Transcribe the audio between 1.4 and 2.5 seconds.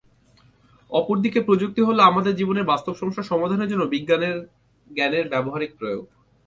প্রযুক্তি হলো আমাদের